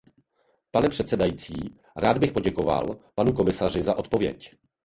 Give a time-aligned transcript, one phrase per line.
[0.71, 4.55] Pane předsedající, rád bych poděkoval panu komisaři za odpověď.